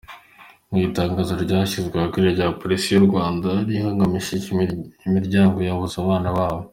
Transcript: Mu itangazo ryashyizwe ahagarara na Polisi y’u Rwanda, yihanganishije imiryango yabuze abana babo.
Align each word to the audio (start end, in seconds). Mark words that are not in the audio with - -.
Mu 0.69 0.77
itangazo 0.87 1.33
ryashyizwe 1.43 1.95
ahagarara 1.97 2.43
na 2.49 2.57
Polisi 2.61 2.87
y’u 2.89 3.05
Rwanda, 3.07 3.49
yihanganishije 3.71 4.47
imiryango 5.07 5.57
yabuze 5.67 5.95
abana 5.99 6.29
babo. 6.37 6.61